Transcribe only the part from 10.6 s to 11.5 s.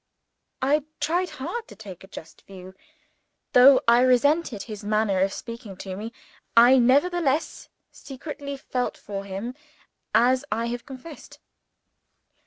have confessed.